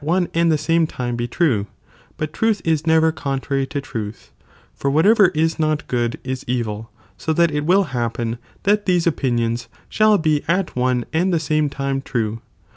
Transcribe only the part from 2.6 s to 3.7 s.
is never '*®°' contrary